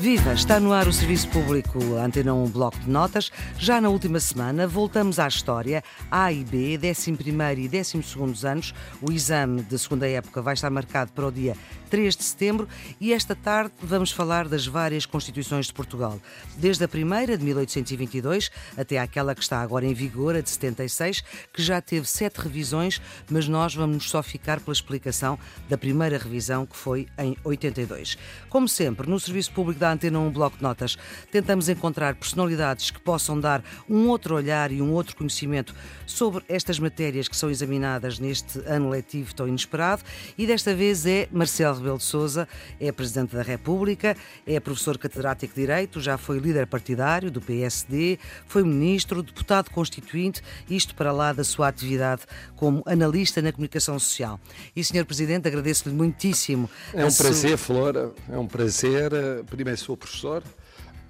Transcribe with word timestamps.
Viva! 0.00 0.32
Está 0.32 0.60
no 0.60 0.72
ar 0.72 0.86
o 0.86 0.92
Serviço 0.92 1.28
Público 1.28 1.96
Antena 1.96 2.32
1 2.32 2.50
Bloco 2.50 2.78
de 2.78 2.88
Notas. 2.88 3.32
Já 3.58 3.80
na 3.80 3.88
última 3.88 4.20
semana 4.20 4.64
voltamos 4.64 5.18
à 5.18 5.26
história 5.26 5.82
A 6.08 6.32
e 6.32 6.44
B, 6.44 6.78
11 6.78 7.10
e 7.58 7.68
12 7.68 8.46
anos. 8.46 8.72
O 9.02 9.10
exame 9.10 9.60
de 9.60 9.76
segunda 9.76 10.08
época 10.08 10.40
vai 10.40 10.54
estar 10.54 10.70
marcado 10.70 11.10
para 11.10 11.26
o 11.26 11.32
dia 11.32 11.56
3 11.88 12.16
de 12.16 12.24
setembro 12.24 12.68
e 13.00 13.12
esta 13.12 13.34
tarde 13.34 13.72
vamos 13.82 14.10
falar 14.10 14.48
das 14.48 14.66
várias 14.66 15.06
Constituições 15.06 15.66
de 15.66 15.72
Portugal. 15.72 16.20
Desde 16.56 16.84
a 16.84 16.88
primeira, 16.88 17.36
de 17.36 17.44
1822, 17.44 18.50
até 18.76 18.98
aquela 18.98 19.34
que 19.34 19.42
está 19.42 19.60
agora 19.60 19.86
em 19.86 19.94
vigor, 19.94 20.36
a 20.36 20.40
de 20.40 20.50
76, 20.50 21.22
que 21.52 21.62
já 21.62 21.80
teve 21.80 22.06
sete 22.06 22.36
revisões, 22.40 23.00
mas 23.30 23.48
nós 23.48 23.74
vamos 23.74 24.08
só 24.10 24.22
ficar 24.22 24.60
pela 24.60 24.72
explicação 24.72 25.38
da 25.68 25.78
primeira 25.78 26.18
revisão, 26.18 26.66
que 26.66 26.76
foi 26.76 27.06
em 27.18 27.36
82. 27.42 28.18
Como 28.48 28.68
sempre, 28.68 29.08
no 29.08 29.18
Serviço 29.18 29.52
Público 29.52 29.80
da 29.80 29.92
Antena 29.92 30.18
1 30.18 30.30
Bloco 30.30 30.56
de 30.58 30.62
Notas, 30.62 30.96
tentamos 31.32 31.68
encontrar 31.68 32.14
personalidades 32.14 32.90
que 32.90 33.00
possam 33.00 33.40
dar 33.40 33.62
um 33.88 34.08
outro 34.08 34.34
olhar 34.34 34.70
e 34.70 34.82
um 34.82 34.92
outro 34.92 35.16
conhecimento 35.16 35.74
sobre 36.06 36.44
estas 36.48 36.78
matérias 36.78 37.28
que 37.28 37.36
são 37.36 37.50
examinadas 37.50 38.18
neste 38.18 38.58
ano 38.60 38.90
letivo 38.90 39.34
tão 39.34 39.48
inesperado 39.48 40.02
e 40.36 40.46
desta 40.46 40.74
vez 40.74 41.06
é 41.06 41.28
Marcelo 41.30 41.77
Rebelo 41.78 41.98
de 41.98 42.04
Sousa, 42.04 42.48
é 42.80 42.90
Presidente 42.92 43.34
da 43.34 43.42
República, 43.42 44.16
é 44.46 44.60
professor 44.60 44.98
catedrático 44.98 45.54
de 45.54 45.60
Direito, 45.60 46.00
já 46.00 46.18
foi 46.18 46.38
líder 46.38 46.66
partidário 46.66 47.30
do 47.30 47.40
PSD, 47.40 48.18
foi 48.46 48.62
ministro, 48.62 49.22
deputado 49.22 49.70
constituinte, 49.70 50.42
isto 50.68 50.94
para 50.94 51.12
lá 51.12 51.32
da 51.32 51.44
sua 51.44 51.68
atividade 51.68 52.22
como 52.56 52.82
analista 52.86 53.40
na 53.42 53.52
comunicação 53.52 53.98
social. 53.98 54.40
E, 54.74 54.82
Sr. 54.82 55.04
Presidente, 55.04 55.48
agradeço-lhe 55.48 55.94
muitíssimo. 55.94 56.68
É 56.92 57.04
um 57.04 57.12
prazer, 57.12 57.50
sua... 57.50 57.58
Flora, 57.58 58.12
é 58.30 58.38
um 58.38 58.46
prazer. 58.46 59.10
Primeiro 59.48 59.78
sou 59.78 59.96
professor, 59.96 60.42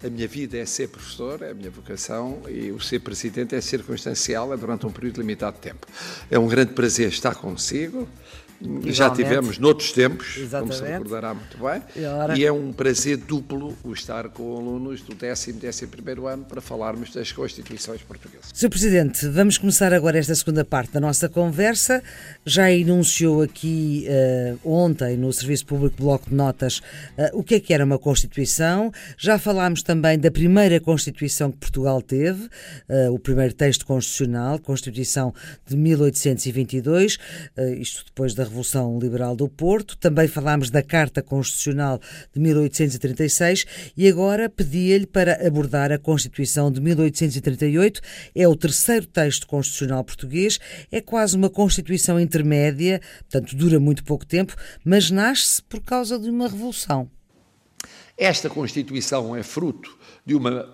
a 0.02 0.08
minha 0.08 0.28
vida 0.28 0.56
é 0.56 0.64
ser 0.64 0.88
professor, 0.88 1.42
é 1.42 1.50
a 1.50 1.54
minha 1.54 1.70
vocação, 1.70 2.42
e 2.48 2.70
o 2.70 2.80
ser 2.80 3.00
presidente 3.00 3.56
é 3.56 3.60
circunstancial, 3.60 4.52
é 4.52 4.56
durante 4.56 4.86
um 4.86 4.92
período 4.92 5.20
limitado 5.20 5.56
de 5.56 5.62
tempo. 5.62 5.86
É 6.30 6.38
um 6.38 6.46
grande 6.46 6.72
prazer 6.72 7.08
estar 7.08 7.34
consigo. 7.34 8.08
Igualmente. 8.60 8.92
Já 8.92 9.10
tivemos 9.10 9.58
noutros 9.58 9.92
tempos, 9.92 10.36
Exatamente. 10.36 10.78
como 10.78 10.86
se 10.86 10.92
recordará 10.92 11.32
muito 11.32 11.58
bem, 11.58 11.82
e, 11.94 12.40
e, 12.40 12.44
é 12.44 12.50
um 12.50 12.72
prazer 12.72 13.16
duplo 13.16 13.76
o 13.84 13.92
estar 13.92 14.28
com 14.30 14.56
alunos 14.56 15.00
do 15.00 15.14
décimo, 15.14 15.60
décimo 15.60 15.92
primeiro 15.92 16.26
ano 16.26 16.44
para 16.44 16.60
falarmos 16.60 17.12
das 17.12 17.30
Constituições 17.30 18.02
portuguesas. 18.02 18.50
Sr. 18.52 18.68
Presidente, 18.68 19.28
vamos 19.28 19.58
começar 19.58 19.92
agora 19.92 20.18
esta 20.18 20.34
segunda 20.34 20.64
parte 20.64 20.92
da 20.92 21.00
nossa 21.00 21.28
conversa. 21.28 22.02
Já 22.44 22.70
enunciou 22.72 23.42
aqui 23.42 24.06
uh, 24.08 24.68
ontem 24.68 25.16
no 25.16 25.32
Serviço 25.32 25.64
Público 25.64 26.02
Bloco 26.02 26.28
de 26.28 26.34
Notas 26.34 26.78
uh, 26.78 27.38
o 27.38 27.44
que 27.44 27.54
é 27.54 27.60
que 27.60 27.72
era 27.72 27.84
uma 27.84 27.98
Constituição. 27.98 28.90
Já 29.16 29.38
falámos 29.38 29.84
também 29.84 30.18
da 30.18 30.32
primeira 30.32 30.80
Constituição 30.80 31.52
que 31.52 31.58
Portugal 31.58 32.02
teve, 32.02 32.44
uh, 32.88 33.12
o 33.12 33.20
primeiro 33.20 33.54
texto 33.54 33.86
constitucional, 33.86 34.58
Constituição 34.58 35.32
de 35.64 35.76
1822, 35.76 37.18
isto 37.78 38.04
depois 38.04 38.34
da 38.34 38.47
Revolução 38.48 38.98
Liberal 38.98 39.36
do 39.36 39.48
Porto, 39.48 39.96
também 39.98 40.26
falámos 40.26 40.70
da 40.70 40.82
Carta 40.82 41.22
Constitucional 41.22 42.00
de 42.32 42.40
1836 42.40 43.66
e 43.96 44.08
agora 44.08 44.48
pedia-lhe 44.48 45.06
para 45.06 45.46
abordar 45.46 45.92
a 45.92 45.98
Constituição 45.98 46.72
de 46.72 46.80
1838. 46.80 48.00
É 48.34 48.48
o 48.48 48.56
terceiro 48.56 49.06
texto 49.06 49.46
constitucional 49.46 50.02
português, 50.02 50.58
é 50.90 51.00
quase 51.00 51.36
uma 51.36 51.50
Constituição 51.50 52.18
intermédia, 52.18 53.00
portanto 53.30 53.54
dura 53.54 53.78
muito 53.78 54.02
pouco 54.02 54.24
tempo, 54.24 54.56
mas 54.84 55.10
nasce 55.10 55.62
por 55.62 55.80
causa 55.80 56.18
de 56.18 56.30
uma 56.30 56.48
revolução. 56.48 57.10
Esta 58.16 58.48
Constituição 58.48 59.36
é 59.36 59.42
fruto 59.42 59.96
de 60.24 60.34
uma 60.34 60.68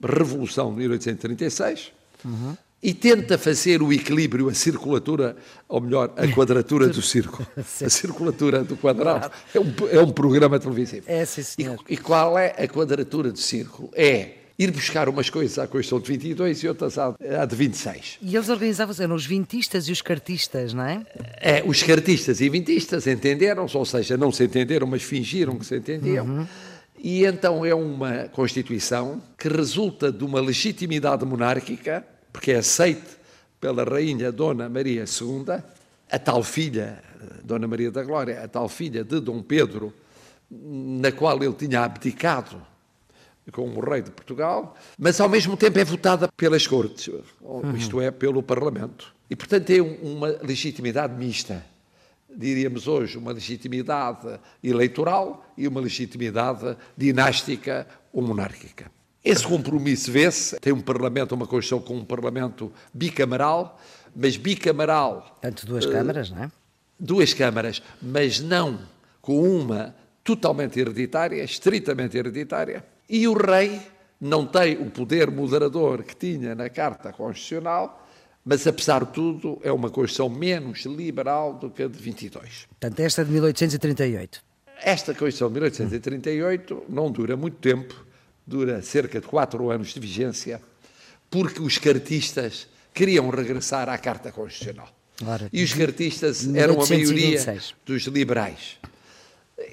revolução 0.00 0.70
de 0.70 0.78
1836. 0.78 1.92
Uhum 2.24 2.56
e 2.82 2.94
tenta 2.94 3.36
fazer 3.36 3.82
o 3.82 3.92
equilíbrio, 3.92 4.48
a 4.48 4.54
circulatura, 4.54 5.36
ou 5.68 5.80
melhor, 5.80 6.12
a 6.16 6.28
quadratura 6.28 6.88
do 6.88 7.02
círculo. 7.02 7.46
A 7.84 7.90
circulatura 7.90 8.62
do 8.62 8.76
quadrado. 8.76 9.30
É 9.54 9.60
um, 9.60 9.74
é 9.90 10.00
um 10.00 10.10
programa 10.10 10.58
televisivo. 10.58 11.04
É, 11.06 11.24
sim, 11.24 11.42
senhor. 11.42 11.78
E, 11.88 11.94
e 11.94 11.96
qual 11.96 12.38
é 12.38 12.54
a 12.58 12.68
quadratura 12.68 13.32
do 13.32 13.38
círculo? 13.38 13.90
É 13.94 14.34
ir 14.58 14.70
buscar 14.72 15.08
umas 15.08 15.30
coisas 15.30 15.58
à 15.58 15.66
Constituição 15.66 16.00
de 16.00 16.08
22 16.08 16.62
e 16.62 16.68
outras 16.68 16.98
à, 16.98 17.14
à 17.40 17.44
de 17.44 17.54
26. 17.54 18.18
E 18.20 18.34
eles 18.34 18.48
organizavam-se, 18.48 19.02
eram 19.02 19.14
os 19.14 19.26
vintistas 19.26 19.88
e 19.88 19.92
os 19.92 20.02
cartistas, 20.02 20.72
não 20.72 20.84
é? 20.84 21.06
É, 21.40 21.62
os 21.64 21.82
cartistas 21.82 22.40
e 22.40 22.48
vintistas 22.48 23.06
entenderam-se, 23.06 23.76
ou 23.76 23.84
seja, 23.84 24.16
não 24.16 24.32
se 24.32 24.44
entenderam, 24.44 24.86
mas 24.86 25.02
fingiram 25.02 25.56
que 25.56 25.64
se 25.64 25.76
entendiam. 25.76 26.26
Uhum. 26.26 26.46
E 26.98 27.24
então 27.24 27.64
é 27.64 27.74
uma 27.74 28.24
Constituição 28.32 29.22
que 29.38 29.48
resulta 29.48 30.10
de 30.10 30.24
uma 30.24 30.40
legitimidade 30.40 31.24
monárquica 31.24 32.04
porque 32.48 32.52
é 32.52 32.56
aceite 32.56 33.18
pela 33.60 33.84
rainha 33.84 34.32
Dona 34.32 34.70
Maria 34.70 35.04
II, 35.04 35.62
a 36.10 36.18
tal 36.18 36.42
filha, 36.42 37.02
Dona 37.44 37.68
Maria 37.68 37.90
da 37.90 38.02
Glória, 38.02 38.42
a 38.42 38.48
tal 38.48 38.70
filha 38.70 39.04
de 39.04 39.20
Dom 39.20 39.42
Pedro, 39.42 39.92
na 40.50 41.12
qual 41.12 41.42
ele 41.42 41.52
tinha 41.52 41.84
abdicado 41.84 42.56
como 43.52 43.80
rei 43.80 44.00
de 44.00 44.10
Portugal, 44.10 44.74
mas 44.98 45.20
ao 45.20 45.28
mesmo 45.28 45.58
tempo 45.58 45.78
é 45.78 45.84
votada 45.84 46.28
pelas 46.28 46.66
cortes, 46.66 47.10
uhum. 47.40 47.76
isto 47.76 48.00
é, 48.00 48.10
pelo 48.10 48.42
Parlamento. 48.42 49.14
E, 49.28 49.36
portanto, 49.36 49.64
tem 49.64 49.80
uma 49.80 50.28
legitimidade 50.42 51.14
mista. 51.16 51.64
Diríamos 52.34 52.88
hoje 52.88 53.18
uma 53.18 53.32
legitimidade 53.32 54.40
eleitoral 54.62 55.52
e 55.56 55.68
uma 55.68 55.80
legitimidade 55.80 56.76
dinástica 56.96 57.86
ou 58.10 58.22
monárquica. 58.22 58.90
Esse 59.24 59.46
compromisso 59.46 60.10
vê-se. 60.10 60.58
Tem 60.60 60.72
um 60.72 60.80
Parlamento, 60.80 61.34
uma 61.34 61.46
Constituição 61.46 61.80
com 61.80 61.96
um 61.96 62.04
Parlamento 62.04 62.72
bicameral, 62.92 63.80
mas 64.14 64.36
bicameral. 64.36 65.36
Portanto, 65.40 65.66
duas 65.66 65.84
uh, 65.84 65.90
câmaras, 65.90 66.30
não 66.30 66.44
é? 66.44 66.50
Duas 66.98 67.34
câmaras, 67.34 67.82
mas 68.00 68.40
não 68.40 68.78
com 69.20 69.42
uma 69.42 69.94
totalmente 70.24 70.78
hereditária, 70.78 71.42
estritamente 71.42 72.16
hereditária. 72.16 72.84
E 73.08 73.26
o 73.26 73.34
rei 73.34 73.80
não 74.20 74.46
tem 74.46 74.76
o 74.76 74.90
poder 74.90 75.30
moderador 75.30 76.02
que 76.02 76.16
tinha 76.16 76.54
na 76.54 76.68
Carta 76.68 77.12
Constitucional, 77.12 78.06
mas 78.44 78.66
apesar 78.66 79.04
de 79.04 79.12
tudo 79.12 79.58
é 79.62 79.70
uma 79.70 79.90
Constituição 79.90 80.28
menos 80.28 80.80
liberal 80.86 81.54
do 81.54 81.70
que 81.70 81.82
a 81.82 81.88
de 81.88 81.98
22. 81.98 82.66
Portanto, 82.68 83.00
esta 83.00 83.24
de 83.24 83.30
1838. 83.30 84.42
Esta 84.82 85.12
Constituição 85.12 85.48
de 85.48 85.54
1838 85.54 86.84
não 86.88 87.10
dura 87.10 87.36
muito 87.36 87.56
tempo, 87.58 88.06
dura 88.48 88.80
cerca 88.80 89.20
de 89.20 89.26
quatro 89.26 89.70
anos 89.70 89.88
de 89.88 90.00
vigência, 90.00 90.60
porque 91.30 91.60
os 91.60 91.76
cartistas 91.76 92.66
queriam 92.94 93.28
regressar 93.28 93.88
à 93.90 93.98
Carta 93.98 94.32
Constitucional. 94.32 94.88
Ora, 95.24 95.50
e 95.52 95.62
os 95.62 95.74
cartistas 95.74 96.48
eram 96.54 96.80
a 96.80 96.86
maioria 96.86 97.60
dos 97.84 98.04
liberais. 98.04 98.78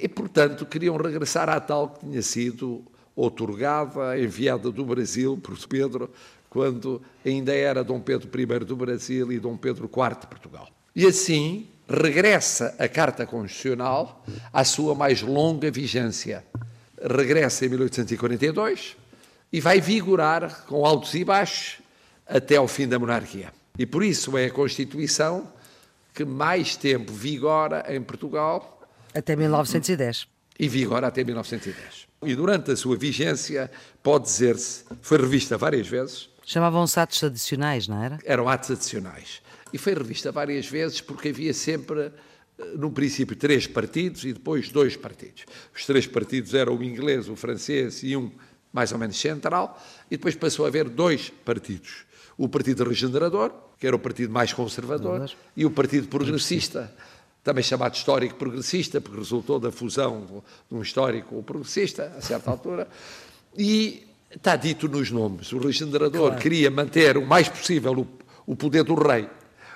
E, 0.01 0.07
portanto, 0.09 0.65
queriam 0.65 0.97
regressar 0.97 1.47
à 1.47 1.59
tal 1.59 1.89
que 1.89 2.01
tinha 2.01 2.21
sido 2.21 2.83
otorgada, 3.15 4.19
enviada 4.19 4.69
do 4.69 4.83
Brasil 4.83 5.37
por 5.37 5.57
Pedro, 5.67 6.09
quando 6.49 7.01
ainda 7.25 7.53
era 7.53 7.83
Dom 7.83 8.01
Pedro 8.01 8.29
I 8.37 8.65
do 8.65 8.75
Brasil 8.75 9.31
e 9.31 9.39
Dom 9.39 9.55
Pedro 9.55 9.85
IV 9.85 10.19
de 10.19 10.27
Portugal. 10.27 10.67
E 10.93 11.05
assim 11.05 11.67
regressa 11.87 12.75
a 12.79 12.87
Carta 12.87 13.25
Constitucional 13.25 14.25
à 14.51 14.63
sua 14.63 14.95
mais 14.95 15.21
longa 15.21 15.69
vigência, 15.69 16.43
regressa 17.01 17.65
em 17.65 17.69
1842 17.69 18.95
e 19.51 19.61
vai 19.61 19.79
vigorar 19.79 20.65
com 20.65 20.85
altos 20.85 21.13
e 21.13 21.23
baixos 21.23 21.79
até 22.27 22.55
ao 22.55 22.67
fim 22.67 22.87
da 22.87 22.97
monarquia. 22.97 23.53
E 23.77 23.85
por 23.85 24.03
isso 24.03 24.37
é 24.37 24.45
a 24.45 24.51
Constituição 24.51 25.47
que 26.13 26.23
mais 26.23 26.75
tempo 26.75 27.11
vigora 27.11 27.85
em 27.93 28.01
Portugal. 28.01 28.81
Até 29.13 29.35
1910. 29.35 30.27
E 30.57 30.69
vigora 30.69 31.07
até 31.07 31.23
1910. 31.23 32.07
E 32.23 32.33
durante 32.35 32.71
a 32.71 32.75
sua 32.77 32.95
vigência, 32.95 33.69
pode 34.01 34.25
dizer-se, 34.25 34.85
foi 35.01 35.17
revista 35.17 35.57
várias 35.57 35.87
vezes. 35.87 36.29
Chamavam-se 36.45 36.99
atos 36.99 37.23
adicionais, 37.23 37.87
não 37.87 38.01
era? 38.01 38.17
Eram 38.23 38.47
atos 38.47 38.71
adicionais. 38.71 39.41
E 39.73 39.77
foi 39.77 39.93
revista 39.93 40.31
várias 40.31 40.65
vezes 40.67 41.01
porque 41.01 41.29
havia 41.29 41.53
sempre 41.53 42.11
num 42.77 42.91
princípio, 42.91 43.35
três 43.35 43.67
partidos 43.67 44.23
e 44.23 44.33
depois 44.33 44.69
dois 44.69 44.95
partidos. 44.95 45.45
Os 45.75 45.85
três 45.85 46.07
partidos 46.07 46.53
eram 46.53 46.77
o 46.77 46.83
inglês, 46.83 47.27
o 47.27 47.35
francês 47.35 48.01
e 48.03 48.15
um 48.15 48.31
mais 48.71 48.91
ou 48.91 48.97
menos 48.97 49.17
central, 49.17 49.81
e 50.11 50.17
depois 50.17 50.35
passou 50.35 50.65
a 50.65 50.67
haver 50.67 50.89
dois 50.89 51.31
partidos. 51.45 52.05
O 52.37 52.49
Partido 52.49 52.83
Regenerador, 52.83 53.53
que 53.79 53.87
era 53.87 53.95
o 53.95 53.99
partido 53.99 54.33
mais 54.33 54.51
conservador, 54.51 55.31
e 55.55 55.65
o 55.65 55.71
Partido 55.71 56.09
Progressista, 56.09 56.93
também 57.41 57.63
chamado 57.63 57.95
Histórico 57.95 58.35
Progressista, 58.35 58.99
porque 58.99 59.17
resultou 59.17 59.61
da 59.61 59.71
fusão 59.71 60.43
de 60.69 60.75
um 60.77 60.81
histórico 60.81 61.41
progressista, 61.43 62.13
a 62.17 62.21
certa 62.21 62.51
altura, 62.51 62.89
e 63.57 64.05
está 64.35 64.57
dito 64.57 64.89
nos 64.89 65.09
nomes. 65.09 65.53
O 65.53 65.57
Regenerador 65.59 66.27
claro. 66.27 66.41
queria 66.41 66.69
manter 66.69 67.17
o 67.17 67.25
mais 67.25 67.47
possível 67.47 67.93
o, 67.93 68.07
o 68.51 68.55
poder 68.57 68.83
do 68.83 68.95
rei, 68.95 69.29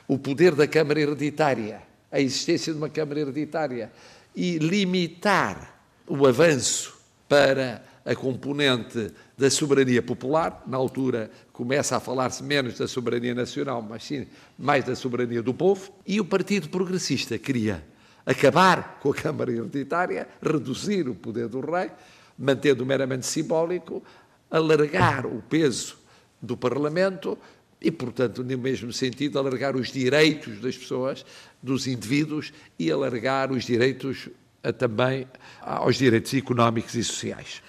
o 0.09 0.17
poder 0.17 0.55
da 0.55 0.67
Câmara 0.67 0.99
Hereditária, 0.99 1.88
a 2.11 2.19
existência 2.19 2.73
de 2.73 2.79
uma 2.79 2.89
Câmara 2.89 3.19
Hereditária. 3.19 3.91
E 4.35 4.57
limitar 4.57 5.81
o 6.07 6.25
avanço 6.25 6.97
para 7.27 7.83
a 8.05 8.15
componente 8.15 9.11
da 9.37 9.49
soberania 9.49 10.01
popular, 10.01 10.63
na 10.65 10.77
altura 10.77 11.29
começa 11.53 11.97
a 11.97 11.99
falar-se 11.99 12.41
menos 12.43 12.77
da 12.77 12.87
soberania 12.87 13.35
nacional, 13.35 13.81
mas 13.81 14.03
sim 14.03 14.25
mais 14.57 14.83
da 14.83 14.95
soberania 14.95 15.43
do 15.43 15.53
povo, 15.53 15.91
e 16.07 16.19
o 16.19 16.25
Partido 16.25 16.69
Progressista 16.69 17.37
queria 17.37 17.83
acabar 18.25 18.99
com 19.01 19.11
a 19.11 19.13
Câmara 19.13 19.51
Hereditária, 19.51 20.27
reduzir 20.41 21.07
o 21.07 21.15
poder 21.15 21.47
do 21.47 21.59
rei, 21.59 21.91
mantendo 22.37 22.85
meramente 22.85 23.25
simbólico, 23.25 24.03
alargar 24.49 25.25
o 25.25 25.43
peso 25.49 25.97
do 26.41 26.55
Parlamento 26.55 27.37
e, 27.81 27.91
portanto, 27.91 28.43
no 28.43 28.57
mesmo 28.57 28.91
sentido, 28.91 29.39
alargar 29.39 29.75
os 29.75 29.91
direitos 29.91 30.59
das 30.59 30.77
pessoas, 30.77 31.25
dos 31.61 31.87
indivíduos 31.87 32.51
e 32.77 32.91
alargar 32.91 33.51
os 33.51 33.63
direitos 33.63 34.29
a, 34.63 34.73
também 34.73 35.27
aos 35.61 35.95
direitos 35.97 36.33
económicos 36.33 36.95
e 36.95 37.03
sociais. 37.03 37.61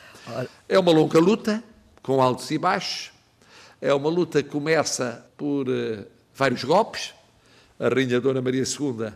É 0.68 0.78
uma 0.78 0.92
longa 0.92 1.18
luta, 1.18 1.62
com 2.02 2.20
altos 2.20 2.50
e 2.50 2.58
baixos. 2.58 3.12
É 3.80 3.92
uma 3.94 4.10
luta 4.10 4.42
que 4.42 4.48
começa 4.48 5.26
por 5.36 5.68
uh, 5.68 6.04
vários 6.34 6.64
golpes. 6.64 7.14
A 7.78 7.88
Rainha 7.88 8.20
Dona 8.20 8.42
Maria 8.42 8.64
II 8.64 9.12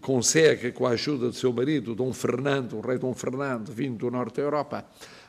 consegue, 0.00 0.72
com 0.72 0.86
a 0.86 0.90
ajuda 0.90 1.28
do 1.28 1.32
seu 1.32 1.52
marido, 1.52 1.94
Dom 1.94 2.12
Fernando, 2.12 2.76
o 2.76 2.80
rei 2.80 2.98
Dom 2.98 3.14
Fernando, 3.14 3.72
vindo 3.72 3.98
do 3.98 4.10
norte 4.10 4.36
da 4.36 4.42
Europa, 4.42 4.84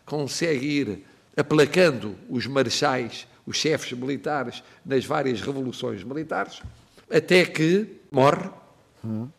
consegue 0.05 0.65
ir 0.65 1.05
aplacando 1.37 2.15
os 2.29 2.47
marechais, 2.47 3.27
os 3.45 3.57
chefes 3.57 3.97
militares, 3.97 4.63
nas 4.85 5.05
várias 5.05 5.41
revoluções 5.41 6.03
militares, 6.03 6.61
até 7.09 7.45
que 7.45 7.99
morre. 8.11 8.49
Uhum. 9.03 9.29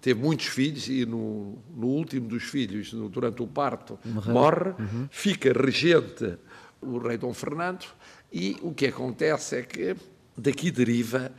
Teve 0.00 0.20
muitos 0.20 0.46
filhos 0.46 0.88
e 0.88 1.06
no, 1.06 1.58
no 1.74 1.86
último 1.86 2.28
dos 2.28 2.44
filhos, 2.44 2.92
no, 2.92 3.08
durante 3.08 3.42
o 3.42 3.46
parto, 3.46 3.98
Morreu. 4.04 4.32
morre, 4.32 4.70
uhum. 4.78 5.08
fica 5.10 5.52
regente 5.52 6.36
o 6.80 6.98
rei 6.98 7.16
Dom 7.16 7.32
Fernando 7.32 7.86
e 8.32 8.56
o 8.60 8.72
que 8.72 8.86
acontece 8.86 9.56
é 9.56 9.62
que 9.62 9.96
daqui 10.36 10.70
deriva 10.70 11.32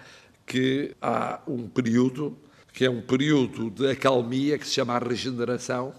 que 0.46 0.96
há 1.02 1.40
um 1.48 1.68
período 1.68 2.36
que 2.78 2.86
é 2.86 2.90
um 2.92 3.02
período 3.02 3.72
de 3.72 3.90
acalmia 3.90 4.56
que 4.56 4.68
se 4.68 4.74
chama 4.74 4.94
a 4.94 5.00
regeneração, 5.00 5.96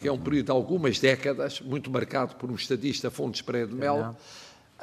que 0.00 0.08
é 0.08 0.12
um 0.12 0.18
período 0.18 0.46
de 0.46 0.52
algumas 0.52 0.98
décadas, 0.98 1.60
muito 1.60 1.90
marcado 1.90 2.36
por 2.36 2.50
um 2.50 2.54
estadista, 2.54 3.10
Fontes 3.10 3.42
Pereira 3.42 3.68
de 3.68 3.74
Melo, 3.74 4.16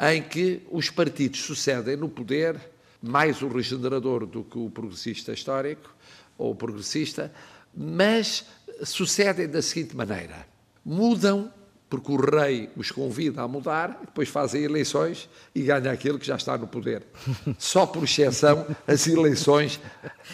em 0.09 0.21
que 0.23 0.61
os 0.71 0.89
partidos 0.89 1.41
sucedem 1.41 1.95
no 1.95 2.09
poder, 2.09 2.59
mais 3.01 3.41
o 3.41 3.47
regenerador 3.47 4.25
do 4.25 4.43
que 4.43 4.57
o 4.57 4.69
progressista 4.69 5.31
histórico, 5.31 5.93
ou 6.37 6.51
o 6.51 6.55
progressista, 6.55 7.31
mas 7.75 8.45
sucedem 8.83 9.47
da 9.47 9.61
seguinte 9.61 9.95
maneira: 9.95 10.47
mudam 10.83 11.51
porque 11.87 12.09
o 12.09 12.15
rei 12.15 12.69
os 12.77 12.89
convida 12.89 13.41
a 13.41 13.47
mudar, 13.49 13.99
depois 13.99 14.29
fazem 14.29 14.63
eleições 14.63 15.29
e 15.53 15.61
ganha 15.61 15.91
aquele 15.91 16.17
que 16.17 16.25
já 16.25 16.37
está 16.37 16.57
no 16.57 16.65
poder. 16.65 17.03
Só 17.59 17.85
por 17.85 18.05
exceção, 18.05 18.65
as 18.87 19.05
eleições 19.07 19.77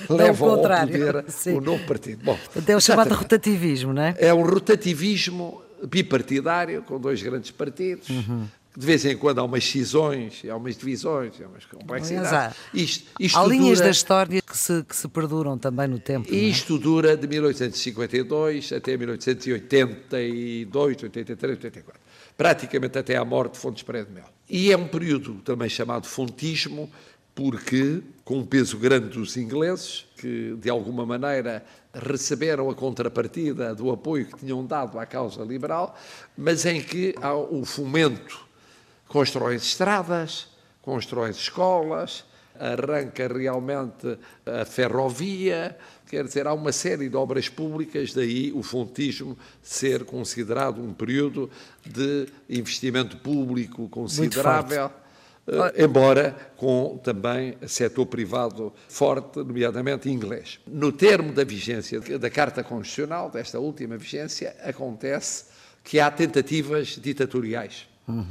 levam 0.08 0.52
ao 0.52 0.62
poder 0.62 1.26
Sim. 1.30 1.56
o 1.56 1.62
novo 1.62 1.84
partido. 1.88 2.24
Bom, 2.24 2.38
é 2.66 2.76
o 2.76 2.80
chamado 2.80 3.14
rotativismo, 3.16 3.92
não 3.92 4.04
é? 4.04 4.16
É 4.20 4.32
um 4.32 4.44
rotativismo 4.44 5.64
bipartidário, 5.84 6.84
com 6.84 7.00
dois 7.00 7.24
grandes 7.24 7.50
partidos, 7.50 8.08
uhum 8.10 8.48
de 8.78 8.86
vez 8.86 9.04
em 9.06 9.18
quando 9.18 9.40
há 9.40 9.44
umas 9.44 9.64
cisões, 9.64 10.44
há 10.48 10.56
umas 10.56 10.78
divisões, 10.78 11.34
há 11.42 11.48
umas 11.48 11.66
complexidades. 11.66 12.32
Há, 12.32 12.54
isto, 12.72 13.10
isto 13.20 13.36
há 13.36 13.48
linhas 13.48 13.80
da 13.80 13.90
história 13.90 14.40
que 14.40 14.56
se, 14.56 14.84
que 14.84 14.96
se 14.96 15.08
perduram 15.08 15.58
também 15.58 15.88
no 15.88 15.98
tempo. 15.98 16.32
É? 16.32 16.36
Isto 16.36 16.76
é? 16.76 16.80
dura 16.80 17.18
de 17.18 17.28
1852 17.28 18.72
até 18.72 18.96
1882, 18.96 21.04
83, 21.04 21.58
84. 21.58 22.02
Praticamente 22.38 23.00
até 23.00 23.18
à 23.18 23.26
morte 23.26 23.54
de 23.54 23.58
Fontes 23.58 23.82
Pereira 23.82 24.08
de 24.08 24.14
Mel. 24.14 24.30
E 24.48 24.72
é 24.72 24.78
um 24.78 24.88
período 24.88 25.34
também 25.44 25.70
chamado 25.70 26.06
fontismo, 26.06 26.88
porque, 27.34 28.04
com 28.24 28.42
o 28.42 28.46
peso 28.46 28.78
grande 28.78 29.08
dos 29.08 29.36
ingleses, 29.38 30.06
que 30.18 30.56
de 30.62 30.70
alguma 30.70 31.04
maneira 31.04 31.66
receberam 31.92 32.70
a 32.70 32.76
contrapartida 32.76 33.74
do 33.74 33.90
apoio 33.90 34.28
que 34.28 34.38
tinham 34.38 34.64
dado 34.64 35.00
à 35.00 35.06
causa 35.08 35.44
liberal, 35.44 35.98
mas 36.38 36.64
em 36.68 36.80
que 36.80 37.16
há 37.20 37.34
o 37.34 37.66
fomento 37.66 38.46
constrói 39.08 39.56
estradas, 39.56 40.48
constrói 40.82 41.32
escolas, 41.32 42.26
arranca 42.60 43.28
realmente 43.28 44.18
a 44.46 44.66
ferrovia, 44.66 45.78
quer 46.10 46.26
dizer, 46.26 46.48
há 46.48 46.54
uma 46.54 46.72
série 46.72 47.10
de 47.10 47.16
obras 47.16 47.50
públicas, 47.50 48.14
daí 48.14 48.52
o 48.54 48.64
fontismo 48.64 49.38
ser 49.62 50.04
considerado 50.06 50.82
um 50.82 50.94
período 50.94 51.50
de 51.86 52.28
investimento 52.50 53.18
público 53.18 53.88
considerável. 53.90 54.92
Uh, 55.48 55.82
embora 55.82 56.36
com 56.58 57.00
também 57.02 57.58
setor 57.68 58.06
privado 58.08 58.74
forte, 58.90 59.38
nomeadamente 59.38 60.10
inglês. 60.10 60.60
No 60.68 60.92
termo 60.92 61.32
da 61.32 61.46
vigência 61.46 62.02
da 62.02 62.30
Carta 62.30 62.62
Constitucional, 62.62 63.30
desta 63.30 63.58
última 63.58 63.96
vigência, 63.96 64.54
acontece 64.62 65.46
que 65.86 66.02
há 66.02 66.12
tentativas 66.12 67.00
ditatoriais. 67.02 67.88
Uhum 68.06 68.26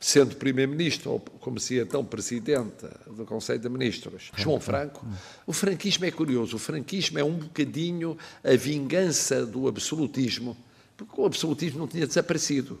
sendo 0.00 0.34
Primeiro-Ministro, 0.36 1.10
ou 1.10 1.20
como 1.20 1.60
se 1.60 1.78
então 1.78 2.02
Presidente 2.02 2.86
do 3.06 3.26
Conselho 3.26 3.58
de 3.58 3.68
Ministros, 3.68 4.32
João 4.34 4.58
Franco, 4.58 5.06
o 5.46 5.52
franquismo 5.52 6.06
é 6.06 6.10
curioso. 6.10 6.56
O 6.56 6.58
franquismo 6.58 7.18
é 7.18 7.24
um 7.24 7.34
bocadinho 7.34 8.16
a 8.42 8.56
vingança 8.56 9.44
do 9.44 9.68
absolutismo, 9.68 10.56
porque 10.96 11.20
o 11.20 11.26
absolutismo 11.26 11.80
não 11.80 11.86
tinha 11.86 12.06
desaparecido. 12.06 12.80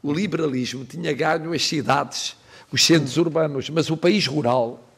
O 0.00 0.12
liberalismo 0.12 0.84
tinha 0.84 1.12
ganho 1.12 1.52
as 1.52 1.66
cidades, 1.66 2.36
os 2.70 2.86
centros 2.86 3.16
urbanos, 3.16 3.68
mas 3.68 3.90
o 3.90 3.96
país 3.96 4.28
rural 4.28 4.88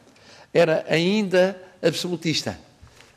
era 0.53 0.85
ainda 0.87 1.59
absolutista, 1.81 2.57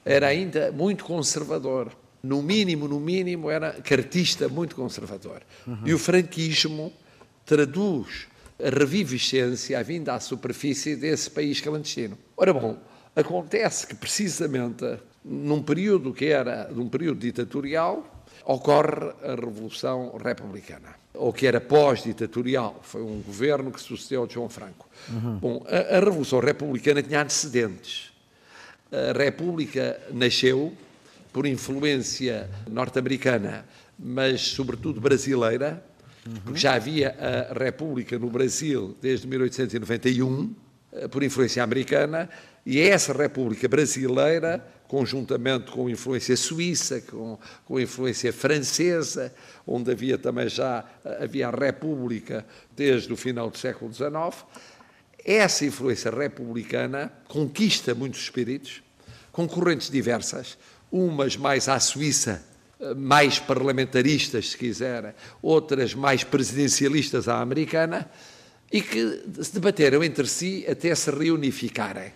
era 0.03 0.29
ainda 0.29 0.73
muito 0.73 1.05
conservador. 1.05 1.93
No 2.23 2.43
mínimo, 2.43 2.89
no 2.89 2.99
mínimo, 2.99 3.51
era 3.51 3.73
cartista 3.73 4.49
muito 4.49 4.75
conservador. 4.75 5.43
Uhum. 5.67 5.79
E 5.85 5.93
o 5.93 5.99
franquismo 5.99 6.93
traduz 7.45 8.27
reviviscência, 8.59 9.79
a 9.79 9.83
vinda 9.83 10.15
à 10.15 10.21
superfície 10.21 10.97
desse 10.97 11.31
país 11.31 11.61
clandestino. 11.61 12.17
Ora 12.37 12.53
bom, 12.53 12.79
acontece 13.15 13.87
que 13.87 13.95
precisamente 13.95 14.99
num 15.27 15.63
período 15.63 16.13
que 16.13 16.27
era, 16.27 16.69
num 16.73 16.89
período 16.89 17.19
ditatorial, 17.19 18.25
ocorre 18.45 19.13
a 19.25 19.35
Revolução 19.35 20.17
Republicana, 20.17 20.95
ou 21.13 21.33
que 21.33 21.47
era 21.47 21.61
pós-ditatorial, 21.61 22.81
foi 22.83 23.03
um 23.03 23.21
governo 23.21 23.73
que 23.73 23.81
sucedeu 23.81 24.25
a 24.25 24.29
João 24.29 24.49
Franco. 24.49 24.89
Uhum. 25.11 25.39
Bom, 25.39 25.67
a, 25.67 25.97
a 25.97 26.01
Revolução 26.01 26.39
Republicana 26.39 27.03
tinha 27.03 27.23
antecedentes. 27.23 28.13
A 28.93 29.19
República 29.19 30.01
nasceu 30.13 30.73
por 31.33 31.45
influência 31.45 32.49
norte-americana, 32.71 33.67
mas 33.99 34.43
sobretudo 34.43 35.01
brasileira, 35.01 35.85
porque 36.45 36.59
já 36.59 36.75
havia 36.75 37.17
a 37.19 37.53
República 37.53 38.19
no 38.19 38.31
Brasil 38.31 38.97
desde 39.01 39.27
1891, 39.27 40.55
eh, 40.93 41.09
por 41.09 41.23
influência 41.23 41.63
americana, 41.63 42.29
e 42.65 42.81
é 42.81 42.89
essa 42.89 43.13
República 43.13 43.69
brasileira, 43.69 44.65
conjuntamente 44.89 45.71
com 45.71 45.89
influência 45.89 46.37
suíça, 46.37 47.01
com, 47.01 47.39
com 47.65 47.79
influência 47.81 48.33
francesa, 48.33 49.33
onde 49.67 49.91
havia 49.91 50.19
também 50.19 50.49
já 50.49 50.85
eh, 51.05 51.25
havia 51.25 51.49
a 51.49 51.51
República 51.51 52.45
desde 52.75 53.13
o 53.13 53.17
final 53.17 53.51
do 53.51 53.59
século 53.59 53.93
XIX, 53.93 54.45
essa 55.25 55.65
influência 55.65 56.11
republicana 56.11 57.13
conquista 57.27 57.95
muitos 57.95 58.21
espíritos, 58.21 58.83
com 59.33 59.47
correntes 59.47 59.91
diversas, 59.91 60.57
umas 60.91 61.37
mais 61.37 61.69
à 61.69 61.79
Suíça, 61.81 62.45
mais 62.97 63.39
parlamentaristas, 63.39 64.51
se 64.51 64.59
quiserem, 64.59 65.13
outras 65.41 65.95
mais 65.95 66.25
presidencialistas 66.25 67.29
à 67.29 67.41
americana, 67.41 68.11
e 68.73 68.81
que 68.81 69.23
se 69.43 69.55
debateram 69.55 70.03
entre 70.03 70.27
si 70.27 70.67
até 70.69 70.95
se 70.95 71.11
reunificarem. 71.11 72.13